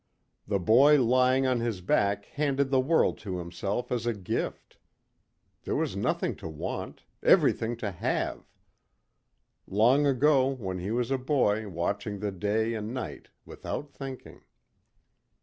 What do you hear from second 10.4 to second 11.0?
when he